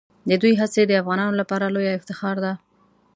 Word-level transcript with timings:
د 0.29 0.31
دوی 0.41 0.53
هڅې 0.61 0.81
د 0.87 0.91
افغانانو 1.01 1.39
لپاره 1.41 1.65
لویه 1.75 1.97
افتخار 1.99 2.35
دي. 2.43 2.53